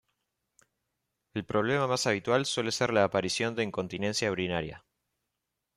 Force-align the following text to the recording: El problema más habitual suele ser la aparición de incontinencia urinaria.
El 1.35 1.45
problema 1.45 1.85
más 1.85 2.07
habitual 2.07 2.47
suele 2.47 2.71
ser 2.71 2.91
la 2.91 3.03
aparición 3.03 3.53
de 3.53 3.61
incontinencia 3.61 4.31
urinaria. 4.31 4.83